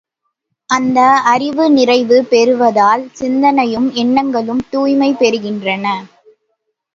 [0.69, 0.99] அந்த
[1.23, 5.85] அறிவு நிறைவு பெறுவதால் சிந்தனையும், என்ணங்களும் தூய்மை பெறுகின்றன.